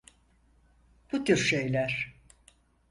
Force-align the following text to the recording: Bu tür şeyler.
Bu 1.11 1.23
tür 1.25 1.37
şeyler. 1.37 2.13